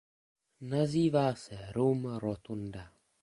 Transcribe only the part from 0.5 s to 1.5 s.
Nazývá